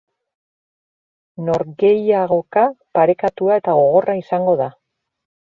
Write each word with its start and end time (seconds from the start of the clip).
Norgehiagoka 1.49 2.65
parekatua 2.99 3.61
eta 3.63 3.77
gogorra 3.83 4.19
izango 4.25 4.59
da. 4.65 4.71